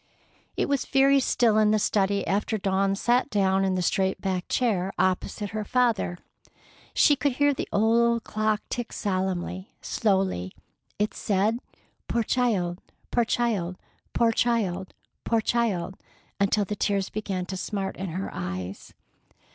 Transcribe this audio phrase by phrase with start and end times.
[0.57, 4.49] It was very still in the study after Dawn sat down in the straight backed
[4.49, 6.17] chair opposite her father.
[6.95, 10.55] She could hear the old clock tick solemnly, slowly.
[10.97, 11.59] It said,
[12.07, 12.81] "Poor child!
[13.11, 13.77] Poor child!
[14.11, 14.95] Poor child!
[15.23, 15.97] Poor child!"
[16.39, 18.95] until the tears began to smart in her eyes.